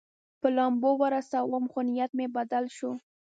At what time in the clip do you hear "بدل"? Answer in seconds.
2.37-2.65